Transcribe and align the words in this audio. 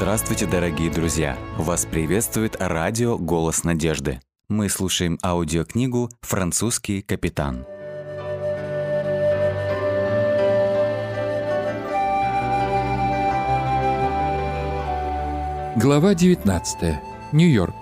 Здравствуйте, 0.00 0.46
дорогие 0.46 0.90
друзья! 0.90 1.36
Вас 1.58 1.84
приветствует 1.84 2.56
радио 2.58 3.18
«Голос 3.18 3.64
надежды». 3.64 4.18
Мы 4.48 4.70
слушаем 4.70 5.18
аудиокнигу 5.22 6.08
«Французский 6.22 7.02
капитан». 7.02 7.66
Глава 15.76 16.14
19. 16.14 16.98
Нью-Йорк. 17.32 17.74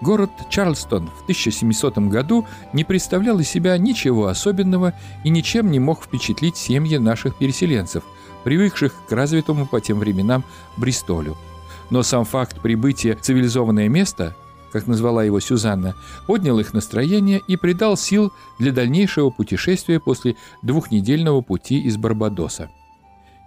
Город 0.00 0.30
Чарльстон 0.48 1.06
в 1.06 1.22
1700 1.22 1.98
году 2.08 2.48
не 2.72 2.82
представлял 2.82 3.38
из 3.38 3.48
себя 3.48 3.78
ничего 3.78 4.26
особенного 4.26 4.94
и 5.22 5.30
ничем 5.30 5.70
не 5.70 5.78
мог 5.78 6.02
впечатлить 6.02 6.56
семьи 6.56 6.96
наших 6.96 7.38
переселенцев, 7.38 8.02
привыкших 8.44 8.92
к 9.08 9.12
развитому 9.12 9.66
по 9.66 9.80
тем 9.80 9.98
временам 9.98 10.44
Бристолю. 10.76 11.36
Но 11.90 12.02
сам 12.02 12.24
факт 12.24 12.60
прибытия 12.60 13.16
в 13.16 13.20
цивилизованное 13.20 13.88
место, 13.88 14.36
как 14.72 14.86
назвала 14.86 15.24
его 15.24 15.40
Сюзанна, 15.40 15.96
поднял 16.26 16.58
их 16.60 16.72
настроение 16.72 17.40
и 17.48 17.56
придал 17.56 17.96
сил 17.96 18.32
для 18.58 18.72
дальнейшего 18.72 19.30
путешествия 19.30 19.98
после 19.98 20.36
двухнедельного 20.62 21.40
пути 21.40 21.80
из 21.80 21.96
Барбадоса. 21.96 22.70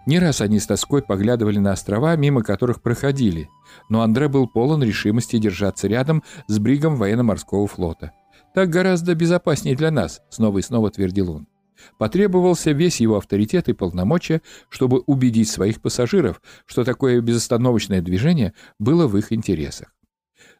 Не 0.05 0.19
раз 0.19 0.41
они 0.41 0.59
с 0.59 0.67
тоской 0.67 1.01
поглядывали 1.01 1.59
на 1.59 1.71
острова, 1.71 2.17
мимо 2.17 2.43
которых 2.43 2.81
проходили, 2.81 3.49
но 3.87 4.01
Андре 4.01 4.27
был 4.27 4.47
полон 4.47 4.83
решимости 4.83 5.37
держаться 5.37 5.87
рядом 5.87 6.23
с 6.47 6.59
бригом 6.59 6.97
военно-морского 6.97 7.67
флота. 7.67 8.11
«Так 8.53 8.69
гораздо 8.69 9.15
безопаснее 9.15 9.75
для 9.75 9.91
нас»,— 9.91 10.21
снова 10.29 10.57
и 10.59 10.61
снова 10.61 10.91
твердил 10.91 11.31
он. 11.31 11.47
Потребовался 11.97 12.71
весь 12.71 13.01
его 13.01 13.17
авторитет 13.17 13.69
и 13.69 13.73
полномочия, 13.73 14.41
чтобы 14.69 14.99
убедить 15.01 15.49
своих 15.49 15.81
пассажиров, 15.81 16.41
что 16.65 16.83
такое 16.83 17.21
безостановочное 17.21 18.01
движение 18.01 18.53
было 18.79 19.07
в 19.07 19.17
их 19.17 19.31
интересах. 19.31 19.95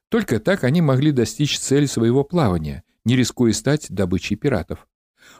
Только 0.10 0.40
так 0.40 0.64
они 0.64 0.82
могли 0.82 1.12
достичь 1.12 1.60
цели 1.60 1.86
своего 1.86 2.24
плавания, 2.24 2.84
не 3.06 3.16
рискуя 3.16 3.54
стать 3.54 3.88
добычей 3.90 4.36
пиратов. 4.36 4.88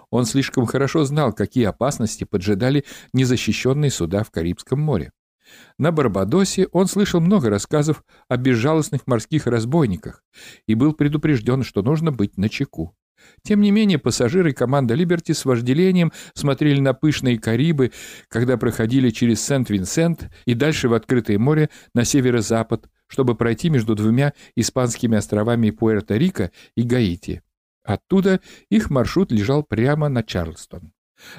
Он 0.10 0.26
слишком 0.26 0.66
хорошо 0.66 1.06
знал, 1.06 1.34
какие 1.34 1.66
опасности 1.66 2.24
поджидали 2.24 2.86
незащищенные 3.14 3.92
суда 3.92 4.24
в 4.24 4.32
Карибском 4.32 4.80
море. 4.80 5.12
На 5.78 5.92
Барбадосе 5.92 6.68
он 6.72 6.88
слышал 6.88 7.20
много 7.20 7.50
рассказов 7.50 8.04
о 8.28 8.38
безжалостных 8.38 9.06
морских 9.08 9.48
разбойниках 9.48 10.24
и 10.68 10.76
был 10.76 10.94
предупрежден, 10.94 11.64
что 11.64 11.82
нужно 11.82 12.12
быть 12.12 12.38
начеку. 12.38 12.96
Тем 13.44 13.62
не 13.62 13.72
менее, 13.72 14.00
пассажиры 14.00 14.54
команды 14.54 14.96
«Либерти» 14.96 15.32
с 15.32 15.46
вожделением 15.46 16.12
смотрели 16.34 16.80
на 16.80 16.94
пышные 16.94 17.38
Карибы, 17.38 17.92
когда 18.30 18.58
проходили 18.58 19.10
через 19.10 19.42
Сент-Винсент 19.42 20.30
и 20.46 20.54
дальше 20.54 20.90
в 20.90 20.94
открытое 20.94 21.38
море 21.38 21.70
на 21.94 22.06
северо-запад, 22.06 22.90
чтобы 23.08 23.36
пройти 23.36 23.70
между 23.70 23.96
двумя 23.96 24.34
испанскими 24.56 25.18
островами 25.18 25.70
Пуэрто-Рико 25.70 26.52
и 26.76 26.84
Гаити. 26.84 27.42
Оттуда 27.84 28.40
их 28.70 28.90
маршрут 28.90 29.32
лежал 29.32 29.64
прямо 29.64 30.10
на 30.10 30.24
Чарльстон. 30.24 30.94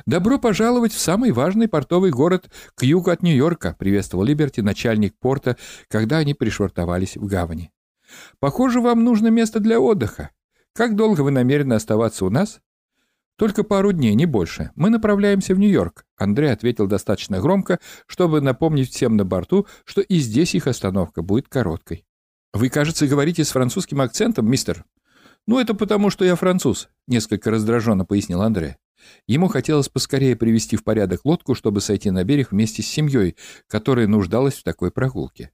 «Добро 0.07 0.39
пожаловать 0.39 0.93
в 0.93 1.01
самый 1.01 1.33
важный 1.33 1.69
портовый 1.69 2.11
город 2.11 2.51
к 2.75 2.83
югу 2.85 3.11
от 3.11 3.23
Нью-Йорка», 3.23 3.77
приветствовал 3.79 4.25
Либерти 4.25 4.61
начальник 4.61 5.15
порта, 5.19 5.57
когда 5.89 6.19
они 6.19 6.35
пришвартовались 6.35 7.17
в 7.17 7.27
гавани. 7.27 7.71
«Похоже, 8.39 8.81
вам 8.81 9.05
нужно 9.05 9.29
место 9.29 9.61
для 9.61 9.81
отдыха. 9.81 10.31
Как 10.75 10.97
долго 10.97 11.21
вы 11.21 11.31
намерены 11.31 11.75
оставаться 11.75 12.25
у 12.25 12.31
нас?» 12.31 12.61
«Только 13.37 13.65
пару 13.65 13.93
дней, 13.93 14.15
не 14.15 14.27
больше. 14.27 14.71
Мы 14.75 14.91
направляемся 14.91 15.55
в 15.55 15.59
Нью-Йорк», 15.59 16.05
Андрей 16.17 16.53
ответил 16.53 16.87
достаточно 16.87 17.41
громко, 17.41 17.81
чтобы 18.07 18.41
напомнить 18.41 18.91
всем 18.91 19.17
на 19.17 19.25
борту, 19.25 19.67
что 19.85 20.01
и 20.01 20.19
здесь 20.19 20.55
их 20.55 20.67
остановка 20.67 21.23
будет 21.23 21.49
короткой. 21.49 22.05
«Вы, 22.53 22.69
кажется, 22.69 23.07
говорите 23.07 23.45
с 23.45 23.51
французским 23.51 24.01
акцентом, 24.01 24.49
мистер?» 24.49 24.85
«Ну, 25.47 25.59
это 25.59 25.75
потому, 25.75 26.11
что 26.11 26.25
я 26.25 26.37
француз»,— 26.37 26.89
несколько 27.07 27.51
раздраженно 27.51 28.05
пояснил 28.05 28.43
Андре. 28.43 28.79
Ему 29.27 29.49
хотелось 29.49 29.89
поскорее 29.89 30.37
привести 30.37 30.77
в 30.77 30.85
порядок 30.85 31.25
лодку, 31.25 31.55
чтобы 31.55 31.81
сойти 31.81 32.11
на 32.11 32.25
берег 32.25 32.53
вместе 32.53 32.83
с 32.83 32.87
семьей, 32.87 33.37
которая 33.67 34.07
нуждалась 34.07 34.55
в 34.55 34.63
такой 34.63 34.91
прогулке. 34.91 35.51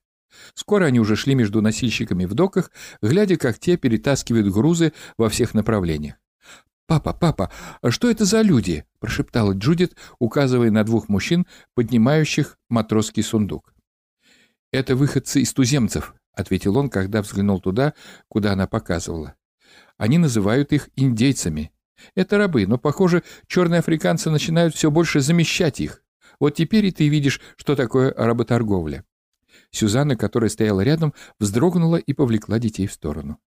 Скоро 0.53 0.85
они 0.85 0.99
уже 0.99 1.15
шли 1.15 1.35
между 1.35 1.61
носильщиками 1.61 2.25
в 2.25 2.33
доках, 2.33 2.71
глядя, 3.01 3.37
как 3.37 3.59
те 3.59 3.77
перетаскивают 3.77 4.51
грузы 4.53 4.93
во 5.17 5.29
всех 5.29 5.53
направлениях. 5.53 6.15
«Папа, 6.87 7.13
папа, 7.13 7.51
а 7.81 7.91
что 7.91 8.09
это 8.09 8.25
за 8.25 8.41
люди?»— 8.41 8.85
прошептала 8.99 9.53
Джудит, 9.53 9.95
указывая 10.19 10.71
на 10.71 10.83
двух 10.83 11.07
мужчин, 11.07 11.47
поднимающих 11.73 12.57
матросский 12.69 13.23
сундук. 13.23 13.73
«Это 14.71 14.95
выходцы 14.95 15.41
из 15.41 15.53
туземцев»,— 15.53 16.13
ответил 16.33 16.77
он, 16.77 16.89
когда 16.89 17.21
взглянул 17.21 17.61
туда, 17.61 17.93
куда 18.27 18.53
она 18.53 18.67
показывала. 18.67 19.35
Они 19.97 20.17
называют 20.17 20.73
их 20.73 20.89
индейцами. 20.95 21.71
Это 22.15 22.37
рабы, 22.37 22.65
но, 22.65 22.77
похоже, 22.77 23.23
черные 23.47 23.79
африканцы 23.79 24.29
начинают 24.29 24.75
все 24.75 24.89
больше 24.89 25.21
замещать 25.21 25.79
их. 25.79 26.03
Вот 26.39 26.55
теперь 26.55 26.87
и 26.87 26.91
ты 26.91 27.07
видишь, 27.07 27.39
что 27.55 27.75
такое 27.75 28.13
работорговля. 28.17 29.05
Сюзанна, 29.71 30.15
которая 30.15 30.49
стояла 30.49 30.81
рядом, 30.81 31.13
вздрогнула 31.39 31.95
и 31.95 32.13
повлекла 32.13 32.59
детей 32.59 32.87
в 32.87 32.93
сторону. 32.93 33.37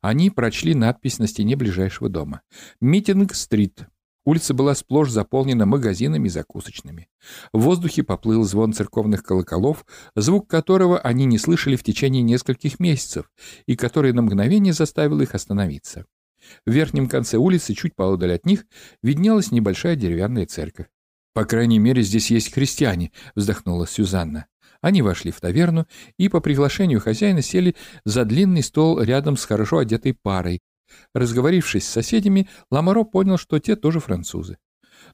Они 0.00 0.30
прочли 0.30 0.74
надпись 0.74 1.18
на 1.18 1.26
стене 1.26 1.56
ближайшего 1.56 2.08
дома. 2.08 2.42
«Митинг-стрит». 2.80 3.86
Улица 4.24 4.52
была 4.52 4.74
сплошь 4.74 5.10
заполнена 5.10 5.64
магазинами 5.64 6.26
и 6.26 6.30
закусочными. 6.30 7.08
В 7.52 7.60
воздухе 7.60 8.02
поплыл 8.02 8.44
звон 8.44 8.74
церковных 8.74 9.22
колоколов, 9.22 9.86
звук 10.14 10.48
которого 10.48 10.98
они 10.98 11.24
не 11.24 11.38
слышали 11.38 11.76
в 11.76 11.82
течение 11.82 12.22
нескольких 12.22 12.78
месяцев 12.78 13.30
и 13.64 13.74
который 13.74 14.12
на 14.12 14.20
мгновение 14.20 14.74
заставил 14.74 15.20
их 15.22 15.34
остановиться. 15.34 16.04
В 16.66 16.70
верхнем 16.70 17.08
конце 17.08 17.38
улицы, 17.38 17.72
чуть 17.72 17.96
поодаль 17.96 18.34
от 18.34 18.44
них, 18.44 18.66
виднелась 19.02 19.50
небольшая 19.50 19.96
деревянная 19.96 20.44
церковь. 20.44 20.88
«По 21.32 21.44
крайней 21.44 21.78
мере, 21.78 22.02
здесь 22.02 22.30
есть 22.30 22.52
христиане»,— 22.52 23.12
вздохнула 23.34 23.86
Сюзанна. 23.86 24.46
Они 24.80 25.02
вошли 25.02 25.30
в 25.30 25.40
таверну 25.40 25.86
и 26.18 26.28
по 26.28 26.40
приглашению 26.40 27.00
хозяина 27.00 27.42
сели 27.42 27.74
за 28.04 28.24
длинный 28.24 28.62
стол 28.62 29.00
рядом 29.00 29.36
с 29.36 29.44
хорошо 29.44 29.78
одетой 29.78 30.14
парой, 30.14 30.60
Разговорившись 31.14 31.86
с 31.86 31.90
соседями, 31.90 32.48
Ламаро 32.70 33.04
понял, 33.04 33.38
что 33.38 33.58
те 33.58 33.76
тоже 33.76 34.00
французы. 34.00 34.58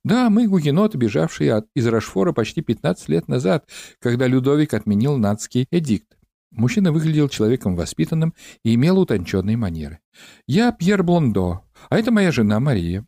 Да, 0.03 0.31
мы 0.31 0.49
гугеноты, 0.49 0.99
бежавшие 0.99 1.55
от, 1.55 1.67
из 1.75 1.87
Рашфора 1.87 2.33
почти 2.33 2.63
15 2.63 3.09
лет 3.09 3.29
назад, 3.29 3.69
когда 4.01 4.27
Людовик 4.27 4.75
отменил 4.75 5.17
нацкий 5.17 5.67
эдикт. 5.71 6.17
Мужчина 6.51 6.93
выглядел 6.93 7.29
человеком 7.29 7.75
воспитанным 7.75 8.35
и 8.63 8.75
имел 8.75 8.99
утонченные 8.99 9.57
манеры. 9.57 10.01
«Я 10.47 10.73
Пьер 10.73 11.03
Блондо, 11.03 11.65
а 11.91 11.99
это 11.99 12.13
моя 12.13 12.31
жена 12.33 12.61
Мария». 12.61 13.07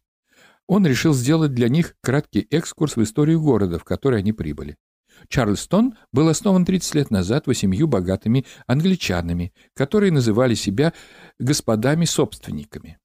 Он 0.66 0.84
решил 0.84 1.14
сделать 1.14 1.54
для 1.54 1.68
них 1.68 1.94
краткий 2.02 2.46
экскурс 2.50 2.96
в 2.96 3.02
историю 3.02 3.40
города, 3.40 3.78
в 3.78 3.84
который 3.84 4.18
они 4.18 4.32
прибыли. 4.32 4.76
Чарльстон 5.28 5.94
был 6.12 6.28
основан 6.28 6.64
30 6.64 6.94
лет 6.94 7.10
назад 7.10 7.46
восемью 7.46 7.86
богатыми 7.86 8.44
англичанами, 8.66 9.52
которые 9.74 10.12
называли 10.12 10.54
себя 10.54 10.92
господами-собственниками. 11.38 12.98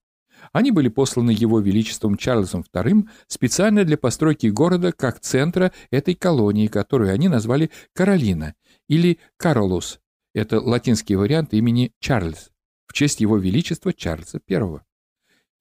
Они 0.54 0.72
были 0.72 0.90
посланы 0.90 1.32
его 1.32 1.60
величеством 1.60 2.18
Чарльзом 2.18 2.66
II 2.74 3.08
специально 3.28 3.86
для 3.86 3.98
постройки 3.98 4.48
города 4.48 4.92
как 4.92 5.20
центра 5.20 5.72
этой 5.92 6.16
колонии, 6.16 6.68
которую 6.68 7.14
они 7.14 7.28
назвали 7.28 7.70
Каролина 7.94 8.56
или 8.88 9.20
Каролус. 9.38 10.00
Это 10.34 10.60
латинский 10.60 11.16
вариант 11.16 11.54
имени 11.54 11.94
Чарльз, 12.00 12.52
в 12.88 12.94
честь 12.94 13.22
его 13.22 13.38
величества 13.38 13.94
Чарльза 13.94 14.40
I. 14.50 14.80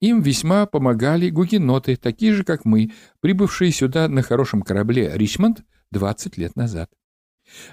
Им 0.01 0.21
весьма 0.21 0.65
помогали 0.65 1.29
гугеноты, 1.29 1.95
такие 1.95 2.33
же, 2.33 2.43
как 2.43 2.65
мы, 2.65 2.91
прибывшие 3.19 3.71
сюда 3.71 4.07
на 4.07 4.23
хорошем 4.23 4.63
корабле 4.63 5.11
«Ричмонд» 5.13 5.63
20 5.91 6.37
лет 6.37 6.55
назад. 6.55 6.89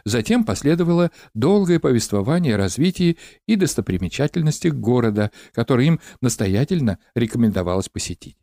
Затем 0.04 0.44
последовало 0.44 1.10
долгое 1.34 1.78
повествование 1.78 2.54
о 2.54 2.58
развитии 2.58 3.18
и 3.46 3.56
достопримечательностях 3.56 4.74
города, 4.74 5.30
который 5.52 5.86
им 5.86 6.00
настоятельно 6.20 6.98
рекомендовалось 7.14 7.88
посетить. 7.88 8.36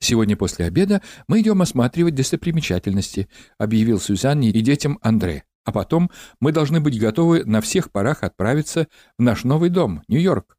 «Сегодня 0.00 0.36
после 0.36 0.66
обеда 0.66 1.02
мы 1.28 1.40
идем 1.40 1.62
осматривать 1.62 2.16
достопримечательности», 2.16 3.28
объявил 3.58 4.00
Сюзанне 4.00 4.50
и 4.50 4.60
детям 4.60 4.98
Андре. 5.02 5.44
«А 5.64 5.72
потом 5.72 6.10
мы 6.40 6.50
должны 6.50 6.80
быть 6.80 6.98
готовы 6.98 7.44
на 7.44 7.60
всех 7.60 7.92
парах 7.92 8.22
отправиться 8.22 8.88
в 9.18 9.22
наш 9.22 9.44
новый 9.44 9.70
дом, 9.70 10.02
Нью-Йорк». 10.08 10.56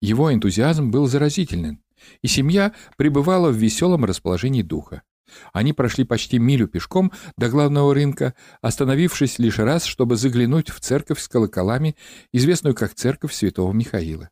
Его 0.00 0.32
энтузиазм 0.32 0.90
был 0.90 1.06
заразительным, 1.06 1.82
и 2.22 2.28
семья 2.28 2.72
пребывала 2.96 3.50
в 3.50 3.56
веселом 3.56 4.04
расположении 4.04 4.62
духа. 4.62 5.02
Они 5.52 5.72
прошли 5.72 6.04
почти 6.04 6.38
милю 6.38 6.68
пешком 6.68 7.12
до 7.36 7.48
главного 7.48 7.94
рынка, 7.94 8.34
остановившись 8.60 9.38
лишь 9.38 9.58
раз, 9.58 9.84
чтобы 9.84 10.16
заглянуть 10.16 10.70
в 10.70 10.80
церковь 10.80 11.20
с 11.20 11.28
колоколами, 11.28 11.96
известную 12.32 12.74
как 12.74 12.94
церковь 12.94 13.32
святого 13.32 13.72
Михаила. 13.72 14.30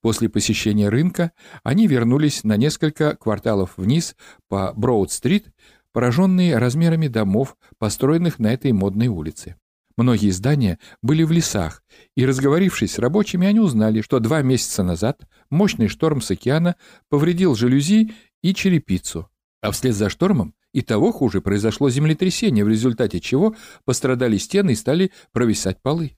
После 0.00 0.28
посещения 0.28 0.88
рынка 0.88 1.32
они 1.62 1.86
вернулись 1.86 2.44
на 2.44 2.56
несколько 2.56 3.16
кварталов 3.16 3.74
вниз 3.76 4.16
по 4.48 4.72
Броуд-стрит, 4.74 5.48
пораженные 5.92 6.56
размерами 6.56 7.08
домов, 7.08 7.56
построенных 7.78 8.38
на 8.38 8.52
этой 8.52 8.72
модной 8.72 9.08
улице. 9.08 9.56
Многие 9.96 10.30
здания 10.30 10.78
были 11.02 11.24
в 11.24 11.32
лесах, 11.32 11.82
и, 12.16 12.24
разговорившись 12.24 12.94
с 12.94 12.98
рабочими, 12.98 13.46
они 13.46 13.60
узнали, 13.60 14.00
что 14.00 14.18
два 14.18 14.40
месяца 14.40 14.82
назад 14.82 15.20
мощный 15.50 15.88
шторм 15.88 16.22
с 16.22 16.30
океана 16.30 16.76
повредил 17.10 17.54
жалюзи 17.54 18.12
и 18.42 18.54
черепицу. 18.54 19.28
А 19.60 19.70
вслед 19.70 19.94
за 19.94 20.08
штормом 20.08 20.54
и 20.72 20.82
того 20.82 21.12
хуже 21.12 21.40
произошло 21.40 21.90
землетрясение, 21.90 22.64
в 22.64 22.68
результате 22.68 23.20
чего 23.20 23.54
пострадали 23.84 24.38
стены 24.38 24.72
и 24.72 24.76
стали 24.76 25.10
провисать 25.32 25.82
полы. 25.82 26.16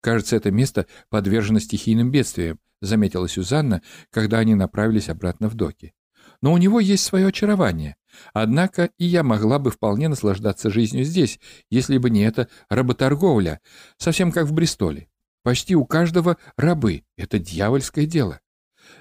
Кажется, 0.00 0.36
это 0.36 0.50
место 0.50 0.86
подвержено 1.08 1.60
стихийным 1.60 2.10
бедствиям, 2.10 2.58
заметила 2.80 3.28
Сюзанна, 3.28 3.82
когда 4.10 4.38
они 4.38 4.54
направились 4.54 5.08
обратно 5.08 5.48
в 5.48 5.54
доки. 5.54 5.94
Но 6.42 6.52
у 6.52 6.58
него 6.58 6.80
есть 6.80 7.04
свое 7.04 7.28
очарование. 7.28 7.96
Однако 8.34 8.90
и 8.98 9.04
я 9.04 9.22
могла 9.22 9.60
бы 9.60 9.70
вполне 9.70 10.08
наслаждаться 10.08 10.70
жизнью 10.70 11.04
здесь, 11.04 11.38
если 11.70 11.98
бы 11.98 12.10
не 12.10 12.22
эта 12.22 12.48
работорговля, 12.68 13.60
совсем 13.96 14.32
как 14.32 14.46
в 14.46 14.52
Бристоле. 14.52 15.08
Почти 15.44 15.76
у 15.76 15.86
каждого 15.86 16.36
рабы. 16.56 17.04
Это 17.16 17.38
дьявольское 17.38 18.06
дело. 18.06 18.40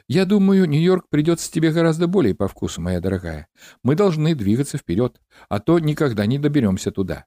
Я 0.08 0.26
думаю, 0.26 0.66
Нью-Йорк 0.66 1.06
придется 1.10 1.52
тебе 1.52 1.72
гораздо 1.72 2.08
более 2.08 2.36
по 2.36 2.48
вкусу, 2.48 2.82
моя 2.82 3.00
дорогая. 3.00 3.48
Мы 3.84 3.96
должны 3.96 4.36
двигаться 4.36 4.78
вперед, 4.78 5.20
а 5.50 5.60
то 5.60 5.80
никогда 5.80 6.26
не 6.26 6.40
доберемся 6.40 6.92
туда. 6.92 7.26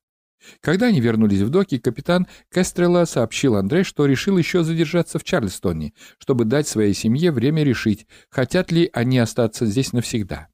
Когда 0.61 0.87
они 0.87 1.01
вернулись 1.01 1.41
в 1.41 1.51
доки, 1.51 1.79
капитан 1.79 2.27
Кестрелла 2.53 3.05
сообщил 3.07 3.57
Андре, 3.57 3.85
что 3.85 4.07
решил 4.07 4.37
еще 4.37 4.63
задержаться 4.63 5.19
в 5.19 5.25
Чарльстоне, 5.25 5.95
чтобы 6.19 6.45
дать 6.45 6.69
своей 6.69 6.95
семье 6.95 7.33
время 7.33 7.63
решить, 7.65 8.07
хотят 8.29 8.71
ли 8.71 8.91
они 8.93 9.19
остаться 9.19 9.67
здесь 9.67 9.93
навсегда. 9.93 10.49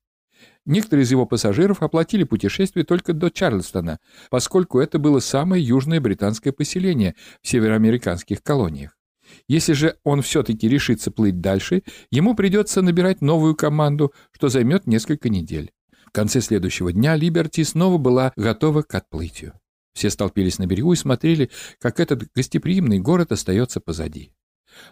Некоторые 0.66 1.04
из 1.04 1.10
его 1.10 1.26
пассажиров 1.26 1.82
оплатили 1.82 2.24
путешествие 2.24 2.84
только 2.84 3.12
до 3.12 3.30
Чарльстона, 3.30 3.98
поскольку 4.30 4.78
это 4.78 4.98
было 4.98 5.18
самое 5.20 5.64
южное 5.64 6.00
британское 6.00 6.52
поселение 6.52 7.14
в 7.42 7.48
североамериканских 7.48 8.42
колониях. 8.42 8.99
Если 9.48 9.72
же 9.72 9.96
он 10.04 10.22
все-таки 10.22 10.68
решится 10.68 11.10
плыть 11.10 11.40
дальше, 11.40 11.82
ему 12.10 12.34
придется 12.34 12.82
набирать 12.82 13.20
новую 13.20 13.54
команду, 13.54 14.12
что 14.32 14.48
займет 14.48 14.86
несколько 14.86 15.28
недель. 15.28 15.72
В 16.06 16.12
конце 16.12 16.40
следующего 16.40 16.92
дня 16.92 17.14
Либерти 17.14 17.62
снова 17.62 17.98
была 17.98 18.32
готова 18.36 18.82
к 18.82 18.94
отплытию. 18.94 19.54
Все 19.92 20.10
столпились 20.10 20.58
на 20.58 20.66
берегу 20.66 20.92
и 20.92 20.96
смотрели, 20.96 21.50
как 21.78 22.00
этот 22.00 22.28
гостеприимный 22.34 22.98
город 22.98 23.32
остается 23.32 23.80
позади. 23.80 24.32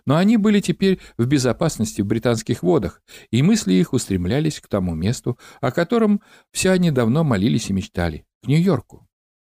Но 0.07 0.17
они 0.17 0.37
были 0.37 0.61
теперь 0.61 1.01
в 1.17 1.27
безопасности 1.27 2.03
в 2.03 2.07
британских 2.07 2.63
водах, 2.63 3.03
и 3.31 3.43
мысли 3.43 3.75
их 3.75 3.93
устремлялись 3.93 4.61
к 4.61 4.69
тому 4.69 4.95
месту, 4.95 5.39
о 5.61 5.71
котором 5.71 6.21
все 6.53 6.71
они 6.71 6.91
давно 6.91 7.25
молились 7.25 7.71
и 7.71 7.73
мечтали— 7.73 8.25
к 8.43 8.49
Нью-Йорку. 8.49 9.08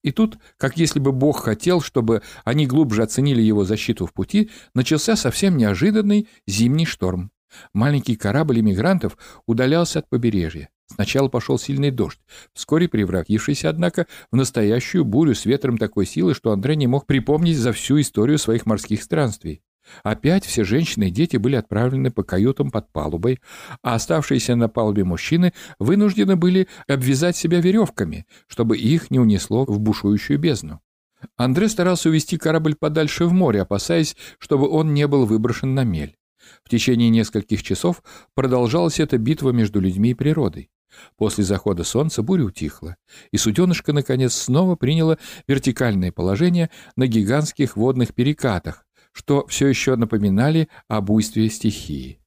И 0.02 0.10
тут, 0.10 0.38
как 0.56 0.76
если 0.76 0.98
бы 0.98 1.12
Бог 1.12 1.44
хотел, 1.44 1.80
чтобы 1.80 2.22
они 2.44 2.66
глубже 2.66 3.02
оценили 3.02 3.40
его 3.40 3.64
защиту 3.64 4.06
в 4.06 4.12
пути, 4.12 4.50
начался 4.74 5.16
совсем 5.16 5.56
неожиданный 5.56 6.28
зимний 6.46 6.86
шторм. 6.86 7.30
Маленький 7.74 8.16
корабль 8.16 8.60
иммигрантов 8.60 9.16
удалялся 9.46 10.00
от 10.00 10.08
побережья. 10.08 10.70
Сначала 10.86 11.28
пошел 11.28 11.58
сильный 11.58 11.90
дождь, 11.90 12.18
вскоре 12.52 12.88
превратившийся, 12.88 13.70
однако, 13.70 14.06
в 14.30 14.36
настоящую 14.36 15.04
бурю 15.04 15.34
с 15.34 15.46
ветром 15.46 15.78
такой 15.78 16.04
силы, 16.04 16.34
что 16.34 16.52
Андрей 16.52 16.76
не 16.76 16.86
мог 16.86 17.06
припомнить 17.06 17.56
за 17.56 17.72
всю 17.72 18.00
историю 18.00 18.38
своих 18.38 18.66
морских 18.66 19.02
странствий. 19.02 19.62
Опять 20.02 20.44
все 20.44 20.64
женщины 20.64 21.08
и 21.08 21.10
дети 21.10 21.36
были 21.36 21.56
отправлены 21.56 22.10
по 22.10 22.22
каютам 22.22 22.70
под 22.70 22.90
палубой, 22.92 23.40
а 23.82 23.94
оставшиеся 23.94 24.54
на 24.56 24.68
палубе 24.68 25.04
мужчины 25.04 25.52
вынуждены 25.78 26.36
были 26.36 26.68
обвязать 26.86 27.36
себя 27.36 27.60
веревками, 27.60 28.26
чтобы 28.46 28.78
их 28.78 29.10
не 29.10 29.18
унесло 29.18 29.64
в 29.64 29.78
бушующую 29.80 30.38
бездну. 30.38 30.80
Андре 31.36 31.68
старался 31.68 32.08
увести 32.08 32.36
корабль 32.36 32.74
подальше 32.74 33.26
в 33.26 33.32
море, 33.32 33.62
опасаясь, 33.62 34.16
чтобы 34.38 34.68
он 34.68 34.92
не 34.94 35.06
был 35.06 35.26
выброшен 35.26 35.74
на 35.74 35.84
мель. 35.84 36.16
В 36.64 36.68
течение 36.68 37.08
нескольких 37.08 37.62
часов 37.62 38.02
продолжалась 38.34 38.98
эта 38.98 39.18
битва 39.18 39.50
между 39.50 39.80
людьми 39.80 40.10
и 40.10 40.14
природой. 40.14 40.70
После 41.16 41.44
захода 41.44 41.84
солнца 41.84 42.22
буря 42.22 42.44
утихла, 42.44 42.96
и 43.30 43.38
суденышко, 43.38 43.92
наконец, 43.92 44.34
снова 44.34 44.76
приняло 44.76 45.18
вертикальное 45.48 46.12
положение 46.12 46.70
на 46.96 47.06
гигантских 47.06 47.76
водных 47.76 48.14
перекатах, 48.14 48.81
что 49.12 49.46
все 49.46 49.68
еще 49.68 49.96
напоминали 49.96 50.68
о 50.88 51.00
буйстве 51.00 51.48
стихии. 51.48 52.18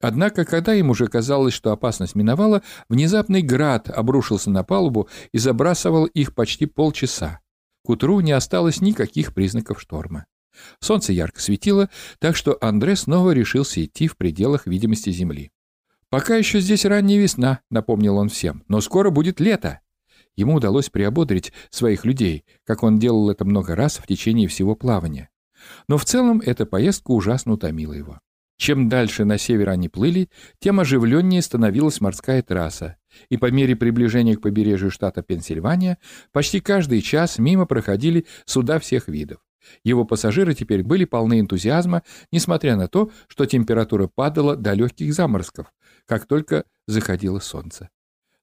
Однако, 0.00 0.44
когда 0.44 0.74
им 0.74 0.90
уже 0.90 1.06
казалось, 1.06 1.54
что 1.54 1.72
опасность 1.72 2.14
миновала, 2.14 2.62
внезапный 2.88 3.40
град 3.40 3.88
обрушился 3.88 4.50
на 4.50 4.62
палубу 4.62 5.08
и 5.32 5.38
забрасывал 5.38 6.04
их 6.04 6.34
почти 6.34 6.66
полчаса. 6.66 7.40
К 7.82 7.90
утру 7.90 8.20
не 8.20 8.32
осталось 8.32 8.80
никаких 8.80 9.32
признаков 9.32 9.80
шторма. 9.80 10.26
Солнце 10.80 11.12
ярко 11.12 11.40
светило, 11.40 11.88
так 12.18 12.36
что 12.36 12.58
Андре 12.60 12.96
снова 12.96 13.32
решился 13.32 13.84
идти 13.84 14.06
в 14.06 14.16
пределах 14.16 14.66
видимости 14.66 15.10
земли. 15.10 15.50
«Пока 16.10 16.36
еще 16.36 16.60
здесь 16.60 16.84
ранняя 16.84 17.18
весна»,— 17.18 17.60
напомнил 17.70 18.16
он 18.16 18.28
всем,— 18.28 18.62
«но 18.68 18.80
скоро 18.80 19.10
будет 19.10 19.40
лето». 19.40 19.80
Ему 20.36 20.54
удалось 20.54 20.90
приободрить 20.90 21.52
своих 21.70 22.04
людей, 22.04 22.44
как 22.64 22.82
он 22.82 22.98
делал 22.98 23.30
это 23.30 23.44
много 23.44 23.74
раз 23.74 23.96
в 23.98 24.06
течение 24.06 24.48
всего 24.48 24.74
плавания. 24.74 25.30
Но 25.88 25.98
в 25.98 26.04
целом 26.04 26.40
эта 26.44 26.66
поездка 26.66 27.10
ужасно 27.10 27.52
утомила 27.52 27.92
его. 27.92 28.18
Чем 28.56 28.88
дальше 28.88 29.24
на 29.24 29.36
север 29.36 29.70
они 29.70 29.88
плыли, 29.88 30.28
тем 30.60 30.78
оживленнее 30.80 31.42
становилась 31.42 32.00
морская 32.00 32.40
трасса, 32.42 32.96
и 33.28 33.36
по 33.36 33.50
мере 33.50 33.74
приближения 33.74 34.36
к 34.36 34.40
побережью 34.40 34.90
штата 34.90 35.22
Пенсильвания 35.22 35.98
почти 36.32 36.60
каждый 36.60 37.02
час 37.02 37.38
мимо 37.38 37.66
проходили 37.66 38.26
суда 38.46 38.78
всех 38.78 39.08
видов. 39.08 39.40
Его 39.82 40.04
пассажиры 40.04 40.54
теперь 40.54 40.82
были 40.82 41.04
полны 41.04 41.40
энтузиазма, 41.40 42.02
несмотря 42.30 42.76
на 42.76 42.86
то, 42.86 43.10
что 43.28 43.46
температура 43.46 44.08
падала 44.14 44.56
до 44.56 44.74
легких 44.74 45.12
заморозков, 45.14 45.72
как 46.06 46.26
только 46.26 46.64
заходило 46.86 47.40
солнце. 47.40 47.88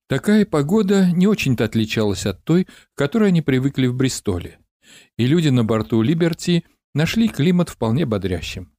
Такая 0.07 0.45
погода 0.45 1.09
не 1.11 1.27
очень-то 1.27 1.63
отличалась 1.63 2.25
от 2.25 2.43
той, 2.43 2.65
к 2.65 2.69
которой 2.95 3.29
они 3.29 3.41
привыкли 3.41 3.87
в 3.87 3.95
Бристоле. 3.95 4.59
И 5.17 5.25
люди 5.25 5.47
на 5.49 5.63
борту 5.63 6.01
«Либерти» 6.01 6.65
нашли 6.93 7.27
климат 7.27 7.69
вполне 7.69 8.05
бодрящим. 8.05 8.71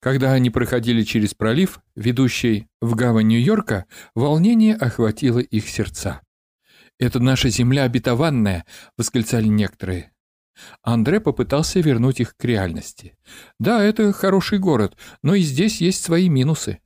Когда 0.00 0.32
они 0.32 0.50
проходили 0.50 1.04
через 1.04 1.32
пролив, 1.32 1.80
ведущий 1.94 2.66
в 2.80 2.96
гавань 2.96 3.28
Нью-Йорка, 3.28 3.86
волнение 4.14 4.74
охватило 4.74 5.38
их 5.38 5.68
сердца. 5.68 6.22
«Это 6.98 7.20
наша 7.20 7.48
земля 7.48 7.84
обетованная!»— 7.84 8.64
восклицали 8.98 9.46
некоторые. 9.46 10.12
Андре 10.82 11.20
попытался 11.20 11.80
вернуть 11.80 12.20
их 12.20 12.36
к 12.36 12.44
реальности. 12.44 13.16
«Да, 13.58 13.82
это 13.82 14.12
хороший 14.12 14.58
город, 14.58 14.96
но 15.22 15.34
и 15.34 15.40
здесь 15.42 15.80
есть 15.80 16.02
свои 16.02 16.28
минусы. 16.28 16.80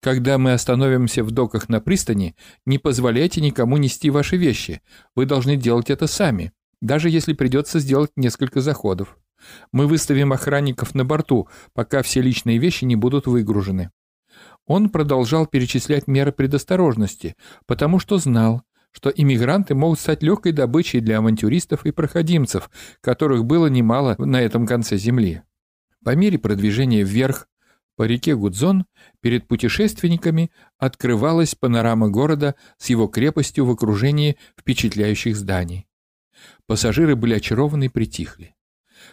Когда 0.00 0.38
мы 0.38 0.52
остановимся 0.52 1.24
в 1.24 1.30
доках 1.30 1.68
на 1.68 1.80
пристани, 1.80 2.36
не 2.64 2.78
позволяйте 2.78 3.40
никому 3.40 3.76
нести 3.76 4.10
ваши 4.10 4.36
вещи. 4.36 4.82
Вы 5.14 5.26
должны 5.26 5.56
делать 5.56 5.90
это 5.90 6.06
сами, 6.06 6.52
даже 6.80 7.10
если 7.10 7.32
придется 7.32 7.80
сделать 7.80 8.12
несколько 8.16 8.60
заходов. 8.60 9.18
Мы 9.72 9.86
выставим 9.86 10.32
охранников 10.32 10.94
на 10.94 11.04
борту, 11.04 11.48
пока 11.72 12.02
все 12.02 12.20
личные 12.20 12.58
вещи 12.58 12.84
не 12.84 12.96
будут 12.96 13.26
выгружены. 13.26 13.90
Он 14.66 14.90
продолжал 14.90 15.46
перечислять 15.46 16.08
меры 16.08 16.32
предосторожности, 16.32 17.36
потому 17.66 17.98
что 17.98 18.18
знал, 18.18 18.62
что 18.90 19.10
иммигранты 19.10 19.74
могут 19.74 20.00
стать 20.00 20.22
легкой 20.22 20.52
добычей 20.52 21.00
для 21.00 21.18
авантюристов 21.18 21.84
и 21.84 21.90
проходимцев, 21.90 22.70
которых 23.00 23.44
было 23.44 23.66
немало 23.66 24.16
на 24.18 24.40
этом 24.40 24.66
конце 24.66 24.96
земли. 24.96 25.42
По 26.04 26.16
мере 26.16 26.38
продвижения 26.38 27.02
вверх 27.02 27.46
по 27.96 28.02
реке 28.02 28.34
Гудзон 28.34 28.86
перед 29.20 29.48
путешественниками 29.48 30.50
открывалась 30.78 31.54
панорама 31.54 32.08
города 32.08 32.54
с 32.78 32.90
его 32.90 33.06
крепостью 33.06 33.64
в 33.64 33.70
окружении 33.70 34.36
впечатляющих 34.58 35.36
зданий. 35.36 35.86
Пассажиры 36.66 37.16
были 37.16 37.34
очарованы 37.34 37.84
и 37.86 37.88
притихли. 37.88 38.55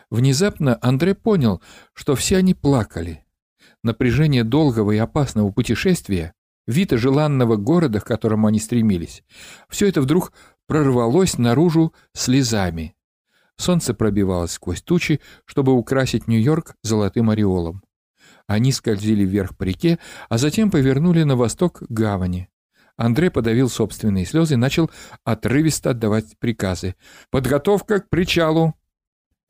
Внезапно 0.09 0.77
Андре 0.81 1.15
понял, 1.15 1.61
что 1.93 2.15
все 2.15 2.37
они 2.37 2.53
плакали. 2.53 3.25
Напряжение 3.83 4.43
долгого 4.43 4.91
и 4.91 4.97
опасного 4.97 5.51
путешествия, 5.51 6.33
вид 6.67 6.91
желанного 6.91 7.55
города, 7.57 7.99
к 7.99 8.05
которому 8.05 8.47
они 8.47 8.59
стремились, 8.59 9.23
все 9.69 9.87
это 9.87 10.01
вдруг 10.01 10.33
прорвалось 10.67 11.37
наружу 11.37 11.93
слезами. 12.13 12.95
Солнце 13.57 13.93
пробивалось 13.93 14.53
сквозь 14.53 14.81
тучи, 14.81 15.21
чтобы 15.45 15.73
украсить 15.73 16.27
Нью-Йорк 16.27 16.75
золотым 16.81 17.29
ореолом. 17.29 17.83
Они 18.47 18.71
скользили 18.71 19.23
вверх 19.23 19.57
по 19.57 19.63
реке, 19.63 19.99
а 20.29 20.37
затем 20.37 20.71
повернули 20.71 21.23
на 21.23 21.35
восток 21.35 21.79
к 21.79 21.89
гавани. 21.89 22.49
Андрей 22.97 23.29
подавил 23.29 23.69
собственные 23.69 24.25
слезы 24.25 24.53
и 24.53 24.57
начал 24.57 24.91
отрывисто 25.23 25.91
отдавать 25.91 26.37
приказы. 26.39 26.95
«Подготовка 27.31 28.01
к 28.01 28.09
причалу! 28.09 28.75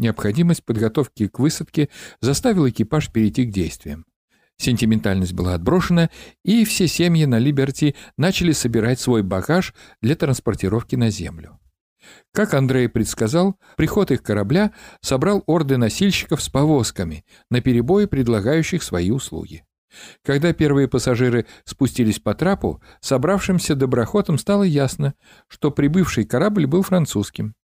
Необходимость 0.03 0.65
подготовки 0.65 1.29
к 1.29 1.39
высадке 1.39 1.88
заставила 2.19 2.69
экипаж 2.69 3.10
перейти 3.10 3.45
к 3.45 3.51
действиям. 3.51 4.05
Сентиментальность 4.57 5.31
была 5.31 5.53
отброшена, 5.53 6.10
и 6.43 6.65
все 6.65 6.89
семьи 6.89 7.24
на 7.24 7.39
Либерти 7.39 7.95
начали 8.17 8.51
собирать 8.51 9.00
свой 9.00 9.24
багаж 9.24 9.74
для 10.01 10.17
транспортировки 10.17 10.98
на 10.98 11.10
землю. 11.10 11.57
Как 12.33 12.53
Андрей 12.53 12.89
предсказал, 12.89 13.57
приход 13.77 14.12
их 14.12 14.24
корабля 14.24 14.74
собрал 15.00 15.41
орды 15.48 15.77
носильщиков 15.77 16.43
с 16.43 16.50
повозками, 16.50 17.24
наперебой 17.50 18.05
предлагающих 18.05 18.83
свои 18.83 19.10
услуги. 19.10 19.63
Когда 20.22 20.51
первые 20.51 20.89
пассажиры 20.89 21.45
спустились 21.63 22.19
по 22.19 22.33
трапу, 22.33 22.83
собравшимся 23.00 23.74
доброхотам 23.74 24.38
стало 24.38 24.63
ясно, 24.63 25.13
что 25.48 25.72
прибывший 25.72 26.25
корабль 26.25 26.65
был 26.65 26.81
французским. 26.81 27.55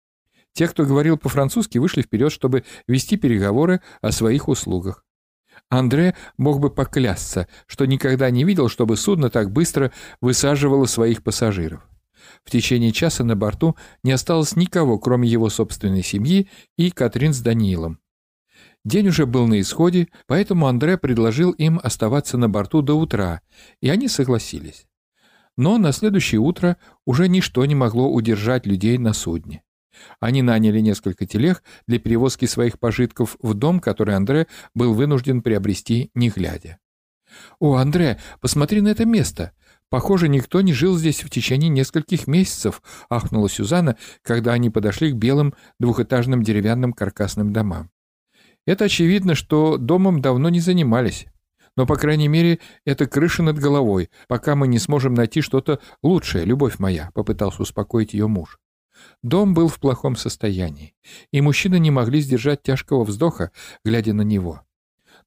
Те, 0.54 0.68
кто 0.68 0.86
говорил 0.86 1.18
по-французски, 1.18 1.78
вышли 1.78 2.02
вперед, 2.02 2.32
чтобы 2.32 2.64
вести 2.88 3.18
переговоры 3.18 3.82
о 4.02 4.12
своих 4.12 4.48
услугах. 4.48 5.06
Андре 5.70 6.16
мог 6.38 6.60
бы 6.60 6.70
поклясться, 6.70 7.48
что 7.68 7.86
никогда 7.86 8.30
не 8.30 8.44
видел, 8.44 8.70
чтобы 8.70 8.98
судно 8.98 9.30
так 9.30 9.52
быстро 9.52 9.92
высаживало 10.22 10.86
своих 10.86 11.24
пассажиров. 11.24 11.88
В 12.44 12.52
течение 12.52 12.92
часа 12.92 13.24
на 13.24 13.36
борту 13.36 13.76
не 14.04 14.12
осталось 14.12 14.56
никого, 14.56 15.00
кроме 15.00 15.28
его 15.30 15.50
собственной 15.50 16.04
семьи 16.04 16.50
и 16.78 16.92
Катрин 16.92 17.34
с 17.34 17.42
Даниилом. 17.42 18.00
День 18.86 19.10
уже 19.10 19.26
был 19.26 19.48
на 19.48 19.60
исходе, 19.60 20.08
поэтому 20.26 20.68
Андре 20.68 20.98
предложил 20.98 21.52
им 21.52 21.80
оставаться 21.84 22.38
на 22.38 22.50
борту 22.50 22.82
до 22.82 22.96
утра, 22.96 23.42
и 23.82 23.90
они 23.90 24.08
согласились. 24.08 24.88
Но 25.58 25.78
на 25.78 25.92
следующее 25.92 26.40
утро 26.40 26.78
уже 27.06 27.28
ничто 27.28 27.66
не 27.66 27.76
могло 27.76 28.10
удержать 28.10 28.66
людей 28.66 28.98
на 28.98 29.14
судне. 29.14 29.64
Они 30.20 30.42
наняли 30.42 30.80
несколько 30.80 31.26
телег 31.26 31.64
для 31.88 32.00
перевозки 32.00 32.46
своих 32.46 32.80
пожитков 32.80 33.38
в 33.42 33.54
дом, 33.54 33.80
который 33.80 34.16
Андре 34.16 34.48
был 34.74 34.94
вынужден 34.94 35.42
приобрести, 35.42 36.12
не 36.14 36.30
глядя. 36.30 36.80
«О, 37.60 37.76
Андре, 37.76 38.20
посмотри 38.42 38.82
на 38.82 38.90
это 38.90 39.06
место! 39.06 39.52
Похоже, 39.90 40.30
никто 40.30 40.62
не 40.62 40.74
жил 40.74 40.98
здесь 40.98 41.24
в 41.24 41.30
течение 41.30 41.70
нескольких 41.70 42.28
месяцев»,— 42.28 42.82
ахнула 43.10 43.50
Сюзанна, 43.50 43.98
когда 44.22 44.54
они 44.54 44.70
подошли 44.70 45.12
к 45.12 45.16
белым 45.16 45.54
двухэтажным 45.80 46.44
деревянным 46.44 46.94
каркасным 46.94 47.54
домам. 47.54 47.90
Это 48.66 48.86
очевидно, 48.86 49.34
что 49.34 49.78
домом 49.78 50.22
давно 50.22 50.50
не 50.50 50.60
занимались. 50.60 51.26
Но, 51.76 51.88
по 51.88 51.96
крайней 51.96 52.28
мере, 52.28 52.60
это 52.86 53.08
крыша 53.08 53.42
над 53.42 53.58
головой, 53.58 54.10
пока 54.28 54.56
мы 54.56 54.68
не 54.68 54.80
сможем 54.80 55.14
найти 55.14 55.42
что-то 55.42 55.80
лучшее, 56.04 56.46
любовь 56.46 56.78
моя»,— 56.78 57.10
попытался 57.16 57.64
успокоить 57.64 58.14
ее 58.14 58.28
муж. 58.28 58.60
Дом 59.24 59.54
был 59.54 59.68
в 59.68 59.80
плохом 59.80 60.16
состоянии, 60.16 60.96
и 61.32 61.42
мужчины 61.42 61.80
не 61.80 61.92
могли 61.92 62.22
сдержать 62.22 62.64
тяжкого 62.64 63.04
вздоха, 63.04 63.52
глядя 63.84 64.14
на 64.14 64.22
него. 64.22 64.62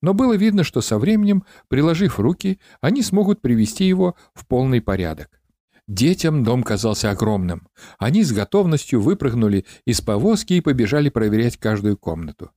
Но 0.00 0.14
было 0.14 0.34
видно, 0.34 0.64
что 0.64 0.80
со 0.80 0.98
временем, 0.98 1.44
приложив 1.68 2.18
руки, 2.18 2.58
они 2.80 3.02
смогут 3.02 3.40
привести 3.40 3.84
его 3.84 4.16
в 4.34 4.46
полный 4.46 4.80
порядок. 4.80 5.42
Детям 5.88 6.44
дом 6.44 6.62
казался 6.62 7.10
огромным. 7.10 7.68
Они 7.98 8.22
с 8.22 8.32
готовностью 8.32 9.00
выпрыгнули 9.00 9.64
из 9.84 10.00
повозки 10.00 10.54
и 10.54 10.60
побежали 10.60 11.08
проверять 11.08 11.56
каждую 11.56 11.96
комнату. 11.96 12.50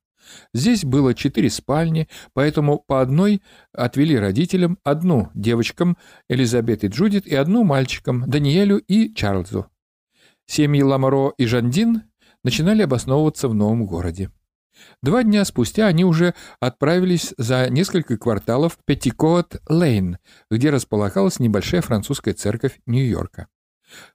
Здесь 0.54 0.84
было 0.84 1.14
четыре 1.14 1.50
спальни, 1.50 2.08
поэтому 2.34 2.80
по 2.80 3.02
одной 3.02 3.42
отвели 3.74 4.18
родителям, 4.18 4.78
одну 4.84 5.30
девочкам 5.34 5.98
Элизабет 6.30 6.84
и 6.84 6.88
Джудит 6.88 7.28
и 7.28 7.36
одну 7.36 7.64
мальчикам 7.64 8.24
Даниэлю 8.28 8.78
и 8.78 9.14
Чарльзу. 9.14 9.68
Семьи 10.48 10.82
Ламаро 10.82 11.34
и 11.38 11.46
Жандин 11.46 12.04
начинали 12.44 12.84
обосновываться 12.84 13.48
в 13.48 13.54
новом 13.56 13.86
городе. 13.86 14.32
Два 15.02 15.24
дня 15.24 15.46
спустя 15.46 15.88
они 15.88 16.04
уже 16.04 16.34
отправились 16.60 17.34
за 17.38 17.70
несколько 17.70 18.18
кварталов 18.18 18.74
в 18.74 18.80
Петтикот-Лейн, 18.86 20.18
где 20.52 20.70
располагалась 20.70 21.40
небольшая 21.40 21.82
французская 21.82 22.34
церковь 22.34 22.80
Нью-Йорка. 22.86 23.48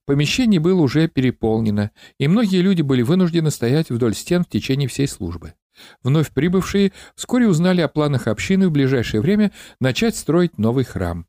Помещение 0.04 0.60
было 0.60 0.80
уже 0.80 1.08
переполнено, 1.08 1.90
и 2.18 2.28
многие 2.28 2.60
люди 2.60 2.82
были 2.82 3.02
вынуждены 3.02 3.50
стоять 3.50 3.90
вдоль 3.90 4.14
стен 4.14 4.44
в 4.44 4.48
течение 4.48 4.88
всей 4.88 5.08
службы. 5.08 5.54
Вновь 6.02 6.30
прибывшие 6.30 6.92
вскоре 7.14 7.48
узнали 7.48 7.80
о 7.80 7.88
планах 7.88 8.26
общины 8.26 8.68
в 8.68 8.72
ближайшее 8.72 9.20
время 9.20 9.52
начать 9.80 10.16
строить 10.16 10.58
новый 10.58 10.84
храм. 10.84 11.26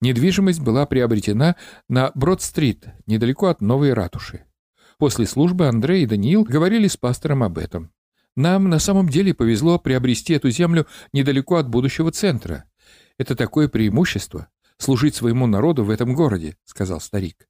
Недвижимость 0.00 0.60
была 0.60 0.86
приобретена 0.86 1.56
на 1.88 2.10
Брод-стрит, 2.14 2.86
недалеко 3.06 3.46
от 3.46 3.60
новой 3.60 3.92
ратуши. 3.92 4.44
После 4.98 5.26
службы 5.26 5.66
Андрей 5.66 6.04
и 6.04 6.06
Даниил 6.06 6.44
говорили 6.44 6.88
с 6.88 6.96
пастором 6.96 7.42
об 7.42 7.58
этом. 7.58 7.90
«Нам 8.36 8.68
на 8.68 8.78
самом 8.78 9.08
деле 9.08 9.34
повезло 9.34 9.78
приобрести 9.78 10.34
эту 10.34 10.50
землю 10.50 10.86
недалеко 11.12 11.56
от 11.56 11.68
будущего 11.68 12.10
центра. 12.10 12.64
Это 13.18 13.36
такое 13.36 13.68
преимущество— 13.68 14.48
служить 14.78 15.14
своему 15.14 15.46
народу 15.46 15.84
в 15.84 15.90
этом 15.90 16.14
городе»,— 16.14 16.56
сказал 16.64 17.00
старик. 17.00 17.48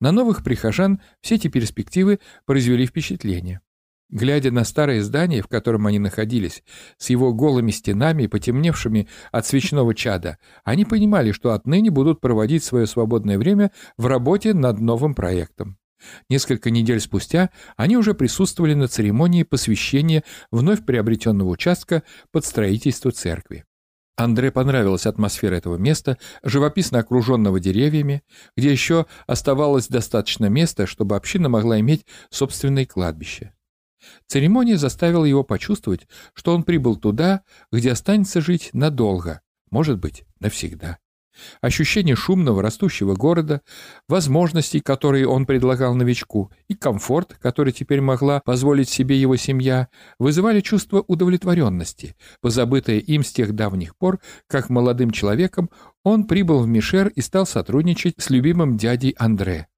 На 0.00 0.12
новых 0.12 0.42
прихожан 0.42 1.00
все 1.20 1.36
эти 1.36 1.48
перспективы 1.48 2.20
произвели 2.46 2.86
впечатление. 2.86 3.60
Глядя 4.10 4.50
на 4.50 4.64
старое 4.64 5.02
здание, 5.02 5.42
в 5.42 5.48
котором 5.48 5.86
они 5.86 5.98
находились, 5.98 6.62
с 6.98 7.10
его 7.10 7.32
голыми 7.32 7.70
стенами, 7.70 8.26
потемневшими 8.26 9.08
от 9.32 9.46
свечного 9.46 9.94
чада, 9.94 10.38
они 10.62 10.84
понимали, 10.84 11.32
что 11.32 11.52
отныне 11.52 11.90
будут 11.90 12.20
проводить 12.20 12.62
свое 12.62 12.86
свободное 12.86 13.38
время 13.38 13.72
в 13.96 14.06
работе 14.06 14.54
над 14.54 14.78
новым 14.80 15.14
проектом. 15.14 15.78
Несколько 16.28 16.70
недель 16.70 17.00
спустя 17.00 17.50
они 17.76 17.96
уже 17.96 18.14
присутствовали 18.14 18.74
на 18.74 18.88
церемонии 18.88 19.42
посвящения 19.42 20.22
вновь 20.50 20.84
приобретенного 20.84 21.48
участка 21.48 22.02
под 22.30 22.44
строительство 22.44 23.10
церкви. 23.10 23.64
Андре 24.16 24.52
понравилась 24.52 25.06
атмосфера 25.06 25.56
этого 25.56 25.76
места, 25.76 26.18
живописно 26.44 27.00
окруженного 27.00 27.58
деревьями, 27.58 28.22
где 28.56 28.70
еще 28.70 29.06
оставалось 29.26 29.88
достаточно 29.88 30.46
места, 30.46 30.86
чтобы 30.86 31.16
община 31.16 31.48
могла 31.48 31.80
иметь 31.80 32.06
собственное 32.30 32.86
кладбище. 32.86 33.54
Церемония 34.26 34.76
заставила 34.76 35.24
его 35.24 35.44
почувствовать, 35.44 36.06
что 36.34 36.54
он 36.54 36.62
прибыл 36.62 36.96
туда, 36.96 37.42
где 37.72 37.92
останется 37.92 38.40
жить 38.40 38.70
надолго, 38.72 39.40
может 39.70 39.98
быть, 39.98 40.24
навсегда. 40.40 40.98
Ощущение 41.60 42.14
шумного 42.14 42.62
растущего 42.62 43.14
города, 43.14 43.62
возможностей, 44.08 44.80
которые 44.80 45.26
он 45.26 45.46
предлагал 45.46 45.94
новичку, 45.94 46.52
и 46.68 46.74
комфорт, 46.74 47.36
который 47.40 47.72
теперь 47.72 48.00
могла 48.00 48.40
позволить 48.40 48.88
себе 48.88 49.20
его 49.20 49.36
семья, 49.36 49.88
вызывали 50.18 50.60
чувство 50.60 51.04
удовлетворенности, 51.06 52.14
позабытое 52.40 52.98
им 52.98 53.24
с 53.24 53.32
тех 53.32 53.54
давних 53.54 53.96
пор, 53.96 54.20
как 54.46 54.70
молодым 54.70 55.10
человеком 55.10 55.70
он 56.02 56.24
прибыл 56.24 56.60
в 56.60 56.68
Мишер 56.68 57.08
и 57.08 57.20
стал 57.20 57.46
сотрудничать 57.46 58.14
с 58.18 58.30
любимым 58.30 58.76
дядей 58.76 59.14
Андре. 59.18 59.68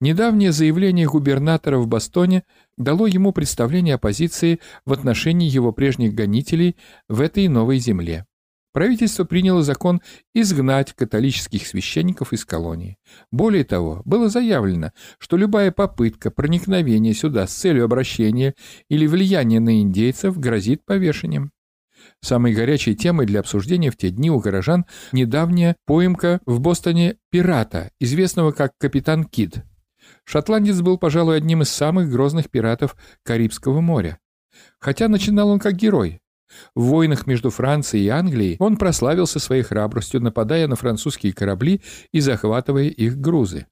Недавнее 0.00 0.52
заявление 0.52 1.06
губернатора 1.06 1.78
в 1.78 1.86
Бастоне 1.86 2.42
дало 2.76 3.06
ему 3.06 3.32
представление 3.32 3.94
о 3.94 3.98
позиции 3.98 4.60
в 4.84 4.92
отношении 4.92 5.48
его 5.48 5.72
прежних 5.72 6.14
гонителей 6.14 6.76
в 7.08 7.22
этой 7.22 7.48
новой 7.48 7.78
земле. 7.78 8.26
Правительство 8.74 9.24
приняло 9.24 9.62
закон 9.62 10.02
изгнать 10.34 10.92
католических 10.92 11.66
священников 11.66 12.34
из 12.34 12.44
колонии. 12.44 12.98
Более 13.32 13.64
того, 13.64 14.02
было 14.04 14.28
заявлено, 14.28 14.92
что 15.18 15.38
любая 15.38 15.72
попытка 15.72 16.30
проникновения 16.30 17.14
сюда 17.14 17.46
с 17.46 17.54
целью 17.54 17.86
обращения 17.86 18.52
или 18.90 19.06
влияния 19.06 19.60
на 19.60 19.80
индейцев 19.80 20.38
грозит 20.38 20.84
повешением. 20.84 21.52
Самой 22.20 22.52
горячей 22.52 22.94
темой 22.94 23.24
для 23.24 23.40
обсуждения 23.40 23.90
в 23.90 23.96
те 23.96 24.10
дни 24.10 24.30
у 24.30 24.40
горожан 24.40 24.84
недавняя 25.10 25.76
поимка 25.86 26.40
в 26.44 26.60
Бостоне 26.60 27.16
пирата, 27.30 27.92
известного 27.98 28.52
как 28.52 28.72
капитан 28.78 29.24
Кид, 29.24 29.64
Шотландец 30.26 30.80
был, 30.80 30.98
пожалуй, 30.98 31.36
одним 31.36 31.62
из 31.62 31.70
самых 31.70 32.10
грозных 32.10 32.50
пиратов 32.50 32.96
Карибского 33.22 33.80
моря. 33.80 34.18
Хотя 34.80 35.08
начинал 35.08 35.48
он 35.50 35.60
как 35.60 35.74
герой. 35.74 36.20
В 36.74 36.86
войнах 36.86 37.26
между 37.26 37.50
Францией 37.50 38.06
и 38.06 38.08
Англией 38.08 38.56
он 38.58 38.76
прославился 38.76 39.38
своей 39.38 39.62
храбростью, 39.62 40.20
нападая 40.20 40.66
на 40.66 40.74
французские 40.74 41.32
корабли 41.32 41.80
и 42.12 42.20
захватывая 42.20 42.88
их 42.88 43.18
грузы. 43.18 43.66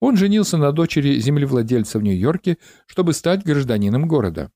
Он 0.00 0.16
женился 0.16 0.56
на 0.56 0.72
дочери 0.72 1.18
землевладельца 1.18 1.98
в 1.98 2.02
Нью-Йорке, 2.02 2.58
чтобы 2.86 3.12
стать 3.12 3.44
гражданином 3.44 4.08
города. 4.08 4.50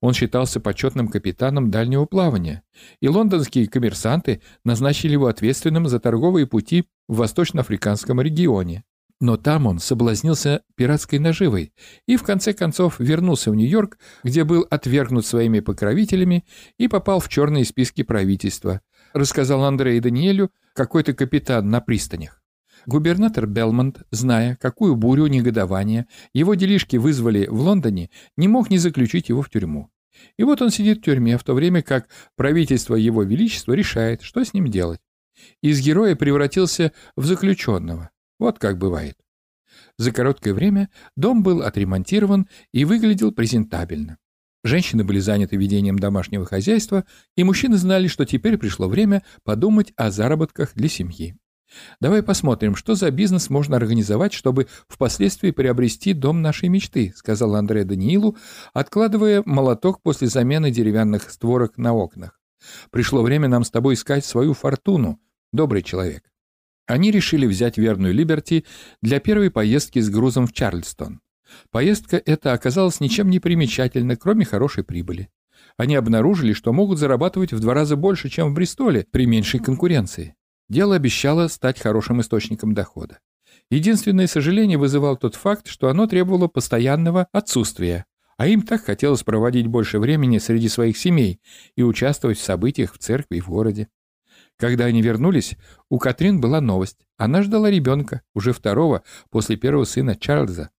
Он 0.00 0.12
считался 0.14 0.60
почетным 0.60 1.08
капитаном 1.08 1.70
дальнего 1.70 2.04
плавания, 2.04 2.62
и 3.00 3.08
лондонские 3.08 3.66
коммерсанты 3.66 4.40
назначили 4.64 5.12
его 5.12 5.26
ответственным 5.26 5.88
за 5.88 5.98
торговые 5.98 6.46
пути 6.46 6.84
в 7.08 7.16
восточноафриканском 7.16 8.20
регионе. 8.20 8.84
Но 9.20 9.38
там 9.38 9.66
он 9.66 9.78
соблазнился 9.78 10.62
пиратской 10.74 11.18
наживой 11.18 11.72
и 12.06 12.16
в 12.16 12.22
конце 12.22 12.52
концов 12.52 13.00
вернулся 13.00 13.50
в 13.50 13.54
Нью-Йорк, 13.54 13.98
где 14.22 14.44
был 14.44 14.66
отвергнут 14.68 15.24
своими 15.24 15.60
покровителями 15.60 16.44
и 16.76 16.86
попал 16.86 17.20
в 17.20 17.28
черные 17.28 17.64
списки 17.64 18.02
правительства, 18.02 18.82
рассказал 19.14 19.64
Андрей 19.64 20.00
Даниэлю 20.00 20.50
какой-то 20.74 21.14
капитан 21.14 21.70
на 21.70 21.80
пристанях. 21.80 22.42
Губернатор 22.84 23.46
Белмонт, 23.46 24.02
зная, 24.10 24.56
какую 24.60 24.96
бурю 24.96 25.26
негодования 25.26 26.06
его 26.34 26.54
делишки 26.54 26.96
вызвали 26.96 27.46
в 27.46 27.60
Лондоне, 27.60 28.10
не 28.36 28.48
мог 28.48 28.70
не 28.70 28.78
заключить 28.78 29.30
его 29.30 29.40
в 29.40 29.48
тюрьму. 29.48 29.90
И 30.36 30.44
вот 30.44 30.62
он 30.62 30.70
сидит 30.70 30.98
в 30.98 31.02
тюрьме, 31.02 31.38
в 31.38 31.44
то 31.44 31.54
время 31.54 31.82
как 31.82 32.08
правительство 32.36 32.94
Его 32.94 33.22
Величества 33.22 33.72
решает, 33.72 34.22
что 34.22 34.44
с 34.44 34.54
ним 34.54 34.68
делать. 34.68 35.00
Из 35.62 35.80
героя 35.80 36.14
превратился 36.16 36.92
в 37.16 37.24
заключенного. 37.24 38.10
Вот 38.38 38.58
как 38.58 38.78
бывает. 38.78 39.16
За 39.98 40.12
короткое 40.12 40.54
время 40.54 40.90
дом 41.16 41.42
был 41.42 41.62
отремонтирован 41.62 42.48
и 42.72 42.84
выглядел 42.84 43.32
презентабельно. 43.32 44.18
Женщины 44.64 45.04
были 45.04 45.20
заняты 45.20 45.56
ведением 45.56 45.98
домашнего 45.98 46.44
хозяйства, 46.44 47.04
и 47.36 47.44
мужчины 47.44 47.76
знали, 47.76 48.08
что 48.08 48.24
теперь 48.24 48.58
пришло 48.58 48.88
время 48.88 49.22
подумать 49.44 49.92
о 49.96 50.10
заработках 50.10 50.74
для 50.74 50.88
семьи. 50.88 51.36
Давай 52.00 52.22
посмотрим, 52.22 52.76
что 52.76 52.94
за 52.94 53.10
бизнес 53.10 53.50
можно 53.50 53.76
организовать, 53.76 54.32
чтобы 54.32 54.66
впоследствии 54.88 55.50
приобрести 55.50 56.12
дом 56.12 56.42
нашей 56.42 56.68
мечты, 56.68 57.12
сказал 57.16 57.54
Андре 57.54 57.84
Даниилу, 57.84 58.36
откладывая 58.72 59.42
молоток 59.44 60.02
после 60.02 60.28
замены 60.28 60.70
деревянных 60.70 61.30
створок 61.30 61.76
на 61.76 61.94
окнах. 61.94 62.40
Пришло 62.90 63.22
время 63.22 63.48
нам 63.48 63.64
с 63.64 63.70
тобой 63.70 63.94
искать 63.94 64.24
свою 64.24 64.54
фортуну, 64.54 65.20
добрый 65.52 65.82
человек. 65.82 66.24
Они 66.86 67.10
решили 67.10 67.46
взять 67.46 67.78
верную 67.78 68.14
Либерти 68.14 68.64
для 69.02 69.18
первой 69.20 69.50
поездки 69.50 69.98
с 69.98 70.08
грузом 70.08 70.46
в 70.46 70.52
Чарльстон. 70.52 71.20
Поездка 71.70 72.20
эта 72.24 72.52
оказалась 72.52 73.00
ничем 73.00 73.28
не 73.28 73.40
примечательна, 73.40 74.16
кроме 74.16 74.44
хорошей 74.44 74.84
прибыли. 74.84 75.28
Они 75.76 75.94
обнаружили, 75.94 76.52
что 76.52 76.72
могут 76.72 76.98
зарабатывать 76.98 77.52
в 77.52 77.60
два 77.60 77.74
раза 77.74 77.96
больше, 77.96 78.28
чем 78.28 78.50
в 78.50 78.54
Бристоле, 78.54 79.06
при 79.10 79.26
меньшей 79.26 79.60
конкуренции. 79.60 80.34
Дело 80.68 80.96
обещало 80.96 81.48
стать 81.48 81.80
хорошим 81.80 82.20
источником 82.20 82.74
дохода. 82.74 83.18
Единственное 83.70 84.26
сожаление 84.26 84.78
вызывал 84.78 85.16
тот 85.16 85.34
факт, 85.34 85.66
что 85.66 85.88
оно 85.88 86.06
требовало 86.06 86.46
постоянного 86.46 87.28
отсутствия, 87.32 88.04
а 88.36 88.46
им 88.46 88.62
так 88.62 88.84
хотелось 88.84 89.22
проводить 89.22 89.66
больше 89.66 89.98
времени 89.98 90.38
среди 90.38 90.68
своих 90.68 90.96
семей 90.96 91.40
и 91.74 91.82
участвовать 91.82 92.38
в 92.38 92.44
событиях 92.44 92.94
в 92.94 92.98
церкви 92.98 93.36
и 93.36 93.40
в 93.40 93.48
городе. 93.48 93.88
Когда 94.58 94.86
они 94.86 95.02
вернулись, 95.02 95.56
у 95.90 95.98
Катрин 95.98 96.40
была 96.40 96.60
новость. 96.60 97.06
Она 97.18 97.42
ждала 97.42 97.70
ребенка, 97.70 98.22
уже 98.34 98.52
второго, 98.52 99.02
после 99.30 99.56
первого 99.56 99.84
сына 99.84 100.16
Чарльза. 100.16 100.70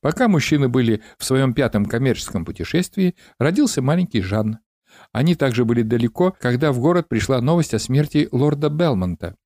Пока 0.00 0.28
мужчины 0.28 0.68
были 0.68 1.02
в 1.16 1.24
своем 1.24 1.54
пятом 1.54 1.86
коммерческом 1.86 2.44
путешествии, 2.44 3.14
родился 3.38 3.82
маленький 3.82 4.20
Жан. 4.20 4.58
Они 5.12 5.34
также 5.34 5.64
были 5.64 5.82
далеко, 5.82 6.34
когда 6.40 6.72
в 6.72 6.80
город 6.80 7.08
пришла 7.08 7.40
новость 7.40 7.74
о 7.74 7.78
смерти 7.78 8.28
лорда 8.32 8.68
Белмонта. 8.68 9.36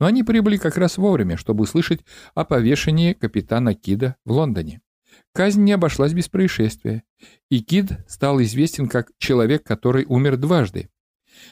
Но 0.00 0.06
они 0.06 0.22
прибыли 0.22 0.56
как 0.56 0.76
раз 0.76 0.96
вовремя, 0.96 1.36
чтобы 1.36 1.62
услышать 1.64 2.00
о 2.34 2.44
повешении 2.44 3.12
капитана 3.12 3.74
Кида 3.74 4.16
в 4.24 4.32
Лондоне. 4.32 4.80
Казнь 5.32 5.62
не 5.62 5.72
обошлась 5.72 6.12
без 6.12 6.28
происшествия, 6.28 7.04
и 7.50 7.60
Кид 7.60 7.92
стал 8.08 8.42
известен 8.42 8.88
как 8.88 9.12
человек, 9.18 9.62
который 9.62 10.04
умер 10.08 10.36
дважды. 10.36 10.88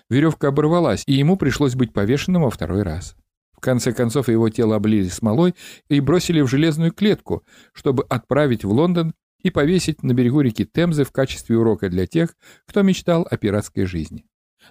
Веревка 0.08 0.48
оборвалась, 0.48 1.02
и 1.06 1.14
ему 1.14 1.36
пришлось 1.36 1.74
быть 1.74 1.92
повешенным 1.92 2.42
во 2.42 2.50
второй 2.50 2.82
раз. 2.82 3.16
В 3.52 3.60
конце 3.60 3.92
концов 3.92 4.28
его 4.28 4.48
тело 4.48 4.76
облили 4.76 5.08
смолой 5.08 5.54
и 5.88 6.00
бросили 6.00 6.40
в 6.40 6.48
железную 6.48 6.92
клетку, 6.92 7.44
чтобы 7.72 8.04
отправить 8.04 8.64
в 8.64 8.70
Лондон 8.70 9.14
и 9.42 9.50
повесить 9.50 10.02
на 10.02 10.14
берегу 10.14 10.40
реки 10.40 10.64
Темзы 10.64 11.04
в 11.04 11.12
качестве 11.12 11.56
урока 11.56 11.88
для 11.88 12.06
тех, 12.06 12.34
кто 12.66 12.82
мечтал 12.82 13.26
о 13.30 13.36
пиратской 13.36 13.84
жизни. 13.84 14.26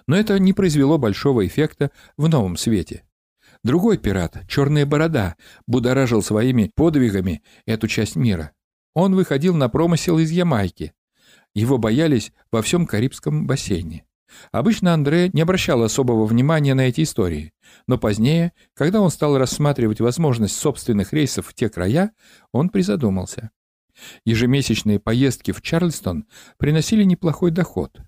Но 0.06 0.16
это 0.16 0.38
не 0.38 0.52
произвело 0.52 0.98
большого 0.98 1.46
эффекта 1.46 1.90
в 2.16 2.28
новом 2.28 2.56
свете. 2.56 3.04
Другой 3.62 3.98
пират, 3.98 4.42
Черная 4.48 4.86
Борода, 4.86 5.36
будоражил 5.66 6.22
своими 6.22 6.70
подвигами 6.74 7.42
эту 7.64 7.86
часть 7.86 8.16
мира. 8.16 8.52
Он 8.94 9.14
выходил 9.14 9.54
на 9.54 9.68
промысел 9.68 10.18
из 10.18 10.30
Ямайки. 10.30 10.92
Его 11.54 11.78
боялись 11.78 12.32
во 12.50 12.62
всем 12.62 12.86
Карибском 12.86 13.46
бассейне. 13.46 14.04
Обычно 14.50 14.94
Андре 14.94 15.30
не 15.32 15.42
обращал 15.42 15.82
особого 15.82 16.26
внимания 16.26 16.74
на 16.74 16.88
эти 16.88 17.02
истории, 17.02 17.52
но 17.86 17.98
позднее, 17.98 18.52
когда 18.74 19.00
он 19.00 19.10
стал 19.10 19.38
рассматривать 19.38 20.00
возможность 20.00 20.56
собственных 20.56 21.12
рейсов 21.12 21.46
в 21.48 21.54
те 21.54 21.68
края, 21.68 22.12
он 22.52 22.68
призадумался. 22.68 23.50
Ежемесячные 24.24 24.98
поездки 24.98 25.52
в 25.52 25.60
Чарльстон 25.60 26.24
приносили 26.58 27.04
неплохой 27.04 27.50
доход, 27.50 28.00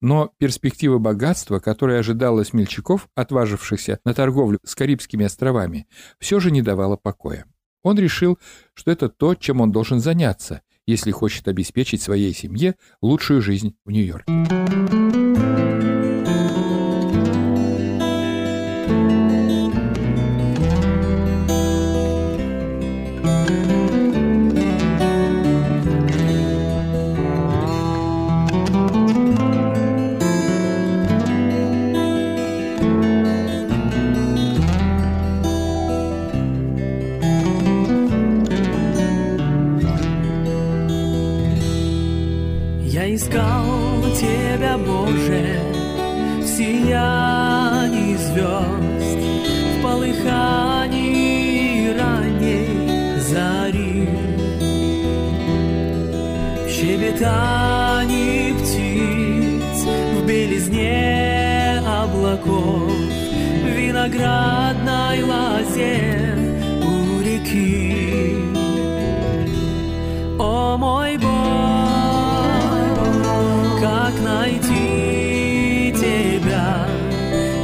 но 0.00 0.32
перспектива 0.38 0.98
богатства, 0.98 1.58
которая 1.58 2.00
ожидала 2.00 2.44
смельчаков, 2.44 3.08
отважившихся 3.14 3.98
на 4.04 4.14
торговлю 4.14 4.58
с 4.64 4.74
Карибскими 4.74 5.26
островами, 5.26 5.86
все 6.18 6.40
же 6.40 6.50
не 6.50 6.62
давала 6.62 6.96
покоя. 6.96 7.46
Он 7.82 7.98
решил, 7.98 8.38
что 8.74 8.90
это 8.90 9.08
то, 9.08 9.34
чем 9.34 9.60
он 9.60 9.72
должен 9.72 10.00
заняться, 10.00 10.62
если 10.86 11.10
хочет 11.10 11.48
обеспечить 11.48 12.02
своей 12.02 12.32
семье 12.32 12.76
лучшую 13.00 13.42
жизнь 13.42 13.76
в 13.84 13.90
Нью-Йорке. 13.90 15.01
Белизне 60.62 61.80
облаков, 61.86 62.92
виноградной 63.64 65.22
лозе 65.22 66.36
у 66.82 67.20
реки. 67.20 68.36
О 70.38 70.76
мой 70.76 71.16
Бог, 71.18 71.30
как 73.80 74.12
найти 74.22 75.92
Тебя, 75.96 76.86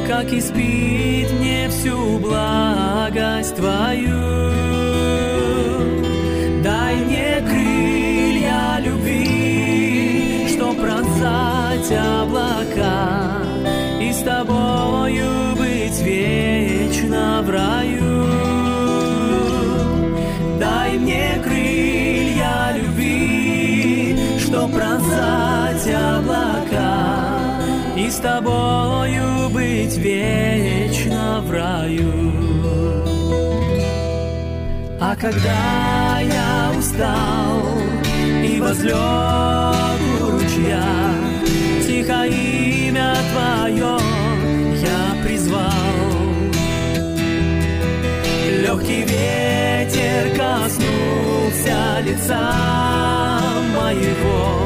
как 0.07 0.33
испить 0.33 1.31
мне 1.39 1.69
всю 1.69 2.19
благость 2.19 3.55
Твою. 3.55 4.68
С 14.19 14.21
тобою 14.21 15.55
быть 15.55 16.01
вечно 16.01 17.41
в 17.41 17.49
раю. 17.49 18.27
Дай 20.59 20.97
мне 20.99 21.39
крылья 21.41 22.75
любви, 22.75 24.17
что 24.37 24.67
пронзать 24.67 25.87
облака 25.87 27.61
и 27.95 28.09
с 28.09 28.17
тобою 28.17 29.49
быть 29.51 29.97
вечно 29.97 31.41
в 31.45 31.51
раю. 31.51 32.33
А 34.99 35.15
когда 35.15 36.19
я 36.19 36.77
устал 36.77 37.61
и 38.43 38.59
возлег 38.59 39.48
лица 52.29 53.51
моего, 53.75 54.58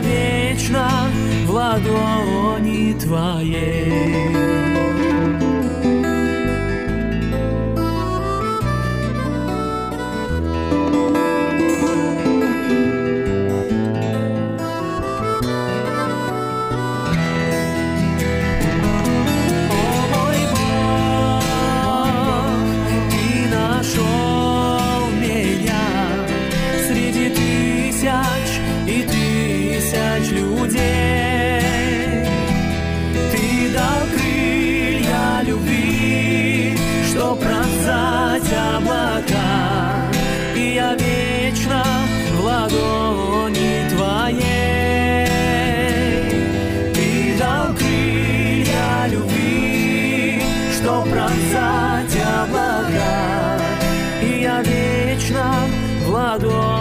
любви, 0.00 0.56
что 0.58 0.78
пронзать 0.78 0.78
облака, 0.78 0.78
я 0.78 0.80
вечно 0.80 0.88
в 1.46 1.50
ладони 1.50 2.92
твоей. 2.94 4.57
Что 50.98 51.02
пронзать 51.02 52.16
облака, 52.42 53.58
и 54.22 54.40
я 54.42 54.62
вечно 54.62 55.54
в 56.04 56.10
ладони 56.10 56.77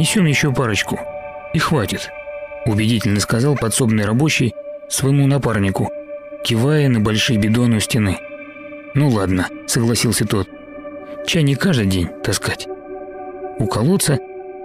принесем 0.00 0.24
еще 0.24 0.50
парочку. 0.50 0.98
И 1.52 1.58
хватит»,– 1.58 2.10
убедительно 2.64 3.20
сказал 3.20 3.54
подсобный 3.54 4.06
рабочий 4.06 4.54
своему 4.88 5.26
напарнику, 5.26 5.90
кивая 6.42 6.88
на 6.88 7.00
большие 7.00 7.38
бидоны 7.38 7.76
у 7.76 7.80
стены. 7.80 8.18
«Ну 8.94 9.10
ладно»,– 9.10 9.48
согласился 9.66 10.26
тот. 10.26 10.48
«Чай 11.26 11.42
не 11.42 11.54
каждый 11.54 11.86
день 11.86 12.08
таскать». 12.24 12.66
У 13.58 13.66
колодца 13.66 14.18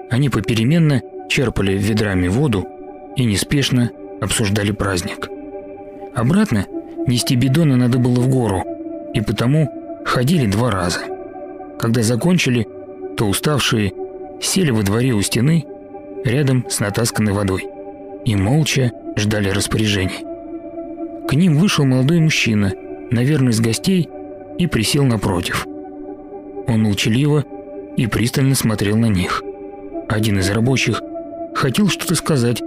они 0.10 0.30
попеременно 0.30 1.02
черпали 1.30 1.74
ведрами 1.74 2.30
воду 2.30 2.66
и 3.18 3.26
неспешно 3.26 3.92
обсуждали 4.22 4.72
праздник. 4.72 5.28
Обратно 6.16 6.66
нести 7.08 7.36
бидоны 7.36 7.76
надо 7.76 8.00
было 8.00 8.22
в 8.22 8.30
гору, 8.30 8.64
и 9.14 9.20
потому 9.20 9.70
ходили 10.06 10.50
два 10.50 10.72
раза. 10.72 11.02
Когда 11.78 12.04
закончили, 12.04 12.66
то 13.18 13.26
уставшие 13.26 13.92
сели 14.42 14.72
во 14.72 14.84
дворе 14.84 15.14
у 15.14 15.22
стены 15.22 15.66
рядом 16.24 16.66
с 16.70 16.80
натасканной 16.80 17.34
водой 17.34 17.68
и 18.26 18.36
молча 18.36 18.92
ждали 19.16 19.50
распоряжений. 19.50 20.26
К 21.28 21.34
ним 21.34 21.58
вышел 21.58 21.86
молодой 21.86 22.20
мужчина, 22.20 22.74
наверное, 23.12 23.52
из 23.52 23.60
гостей, 23.60 24.10
и 24.58 24.68
присел 24.68 25.04
напротив. 25.04 25.68
Он 26.68 26.84
молчаливо 26.84 27.44
и 27.98 28.08
пристально 28.08 28.56
смотрел 28.56 28.98
на 28.98 29.08
них. 29.08 29.44
Один 30.08 30.40
из 30.40 30.50
рабочих 30.50 31.02
хотел 31.54 31.90
что-то 31.90 32.16
сказать, 32.16 32.62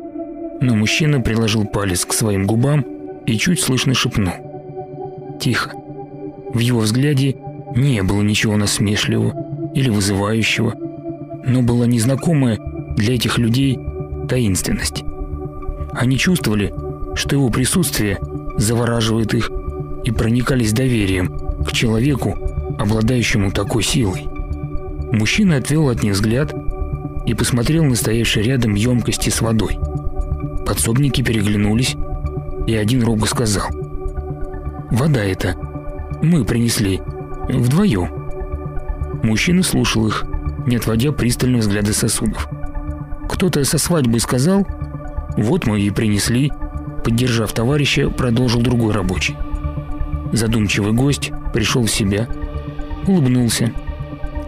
но 0.61 0.75
мужчина 0.75 1.21
приложил 1.21 1.65
палец 1.67 2.05
к 2.05 2.13
своим 2.13 2.47
губам 2.47 2.85
и 3.27 3.37
чуть 3.37 3.61
слышно 3.61 3.95
шепнул. 3.95 4.35
Тихо. 5.41 5.73
В 6.53 6.59
его 6.59 6.81
взгляде 6.81 7.37
не 7.77 8.03
было 8.03 8.23
ничего 8.23 8.57
насмешливого 8.57 9.71
или 9.75 9.89
вызывающего, 9.91 10.75
но 11.49 11.63
была 11.63 11.87
незнакомая 11.87 12.61
для 12.97 13.15
этих 13.15 13.39
людей 13.39 13.79
таинственность. 14.29 15.03
Они 15.93 16.19
чувствовали, 16.19 16.73
что 17.15 17.35
его 17.35 17.49
присутствие 17.51 18.19
завораживает 18.57 19.35
их 19.35 19.51
и 20.05 20.11
проникались 20.11 20.73
доверием 20.73 21.37
к 21.67 21.73
человеку, 21.73 22.37
обладающему 22.79 23.51
такой 23.51 23.83
силой. 23.83 24.29
Мужчина 25.11 25.57
отвел 25.57 25.89
от 25.89 26.03
них 26.03 26.13
взгляд 26.13 26.55
и 27.27 27.35
посмотрел 27.35 27.85
на 27.85 27.97
стоявшие 27.97 28.45
рядом 28.45 28.75
емкости 28.75 29.31
с 29.31 29.41
водой. 29.41 29.79
Подсобники 30.67 31.23
переглянулись, 31.23 31.97
и 32.67 32.75
один 32.75 33.03
робко 33.03 33.27
сказал. 33.27 33.69
«Вода 34.91 35.25
это. 35.25 35.57
Мы 36.23 36.45
принесли. 36.45 37.01
Вдвоем». 37.49 38.09
Мужчина 39.23 39.63
слушал 39.63 40.07
их, 40.07 40.25
не 40.69 40.77
отводя 40.77 41.13
пристального 41.13 41.63
взгляда 41.63 41.93
сосудов. 41.93 42.49
Кто-то 43.29 43.65
со 43.65 43.79
свадьбы 43.79 44.21
сказал 44.21 44.67
«Вот 45.37 45.67
мы 45.67 45.81
и 45.81 45.91
принесли», 45.91 46.53
поддержав 47.05 47.53
товарища, 47.53 48.11
продолжил 48.11 48.61
другой 48.61 48.93
рабочий. 48.93 49.37
Задумчивый 50.33 50.93
гость 50.93 51.33
пришел 51.55 51.85
в 51.85 51.91
себя, 51.91 52.29
улыбнулся 53.07 53.73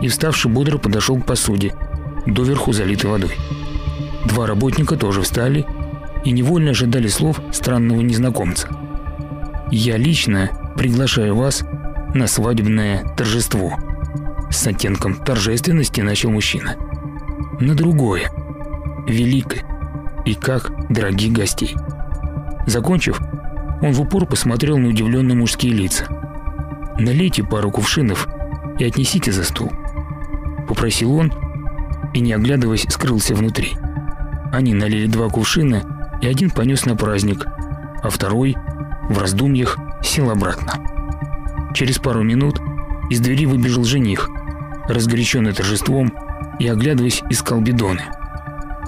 и, 0.00 0.08
вставший 0.08 0.50
бодро, 0.50 0.78
подошел 0.78 1.18
к 1.20 1.26
посуде, 1.26 1.74
доверху 2.26 2.72
залитой 2.72 3.10
водой. 3.10 3.32
Два 4.26 4.46
работника 4.46 4.96
тоже 4.96 5.22
встали 5.22 5.64
и 6.24 6.32
невольно 6.32 6.72
ожидали 6.72 7.08
слов 7.08 7.40
странного 7.52 8.00
незнакомца. 8.02 8.68
«Я 9.70 9.96
лично 9.96 10.50
приглашаю 10.76 11.34
вас 11.34 11.64
на 12.14 12.26
свадебное 12.26 13.04
торжество», 13.16 13.78
с 14.50 14.66
оттенком 14.66 15.14
торжественности 15.14 16.00
начал 16.00 16.30
мужчина. 16.30 16.76
«На 17.60 17.74
другое, 17.74 18.30
великое 19.06 19.64
и 20.24 20.34
как 20.34 20.70
дорогих 20.88 21.32
гостей». 21.32 21.76
Закончив, 22.66 23.20
он 23.82 23.92
в 23.92 24.00
упор 24.00 24.26
посмотрел 24.26 24.78
на 24.78 24.88
удивленные 24.88 25.36
мужские 25.36 25.72
лица. 25.72 26.06
«Налейте 26.98 27.42
пару 27.42 27.70
кувшинов 27.70 28.28
и 28.78 28.84
отнесите 28.84 29.32
за 29.32 29.44
стол»,— 29.44 29.72
попросил 30.68 31.14
он 31.14 31.32
и, 32.12 32.20
не 32.20 32.32
оглядываясь, 32.32 32.86
скрылся 32.88 33.34
внутри. 33.34 33.72
Они 34.52 34.74
налили 34.74 35.06
два 35.06 35.28
кувшина, 35.28 36.18
и 36.20 36.26
один 36.26 36.50
понес 36.50 36.84
на 36.84 36.96
праздник, 36.96 37.46
а 38.02 38.10
второй, 38.10 38.56
в 39.08 39.18
раздумьях, 39.18 39.78
сел 40.02 40.30
обратно. 40.30 40.72
Через 41.74 41.98
пару 41.98 42.22
минут 42.22 42.60
из 43.10 43.20
двери 43.20 43.46
выбежал 43.46 43.84
жених, 43.84 44.28
разгоряченный 44.92 45.52
торжеством 45.52 46.12
и, 46.58 46.68
оглядываясь, 46.68 47.22
искал 47.30 47.60
бидоны. 47.60 48.04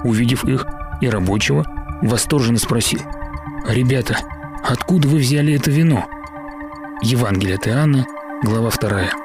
Увидев 0.03 0.45
их 0.45 0.65
и 1.01 1.09
рабочего, 1.09 1.65
восторженно 2.01 2.59
спросил. 2.59 3.01
«Ребята, 3.67 4.17
откуда 4.63 5.07
вы 5.07 5.19
взяли 5.19 5.53
это 5.53 5.71
вино?» 5.71 6.07
Евангелие 7.01 7.55
от 7.55 7.67
Иоанна, 7.67 8.05
глава 8.43 8.69
2. 8.69 9.23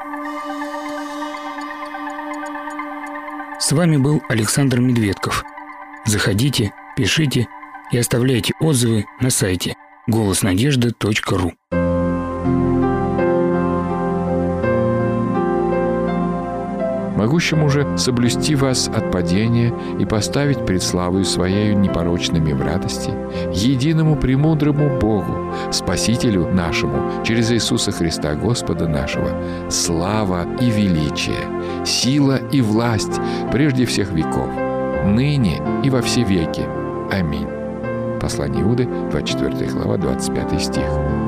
С 3.60 3.72
вами 3.72 3.96
был 3.96 4.22
Александр 4.28 4.80
Медведков. 4.80 5.44
Заходите, 6.06 6.72
пишите 6.96 7.46
и 7.92 7.98
оставляйте 7.98 8.54
отзывы 8.60 9.04
на 9.20 9.30
сайте 9.30 9.74
голоснадежды.ру. 10.06 11.52
могущему 17.28 17.68
же 17.68 17.86
соблюсти 17.98 18.54
вас 18.54 18.88
от 18.88 19.12
падения 19.12 19.74
и 20.00 20.06
поставить 20.06 20.64
пред 20.64 20.82
славою 20.82 21.26
Своею 21.26 21.78
непорочными 21.78 22.54
в 22.54 22.62
радости, 22.62 23.10
единому 23.52 24.16
премудрому 24.16 24.98
Богу, 24.98 25.52
Спасителю 25.70 26.48
нашему, 26.48 27.22
через 27.24 27.52
Иисуса 27.52 27.92
Христа 27.92 28.34
Господа 28.34 28.88
нашего, 28.88 29.30
слава 29.68 30.46
и 30.58 30.70
величие, 30.70 31.84
сила 31.84 32.38
и 32.50 32.62
власть 32.62 33.20
прежде 33.52 33.84
всех 33.84 34.10
веков, 34.12 34.48
ныне 35.04 35.60
и 35.84 35.90
во 35.90 36.00
все 36.00 36.22
веки. 36.22 36.62
Аминь. 37.12 37.48
Послание 38.22 38.62
Иуды, 38.62 38.88
24 39.10 39.70
глава, 39.72 39.98
25 39.98 40.62
стих. 40.62 41.27